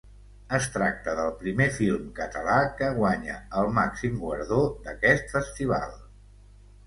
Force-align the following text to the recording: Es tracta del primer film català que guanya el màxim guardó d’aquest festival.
Es 0.57 0.67
tracta 0.75 1.11
del 1.17 1.27
primer 1.41 1.65
film 1.73 2.07
català 2.19 2.55
que 2.79 2.89
guanya 2.95 3.35
el 3.61 3.69
màxim 3.77 4.17
guardó 4.23 4.63
d’aquest 4.87 5.31
festival. 5.37 5.93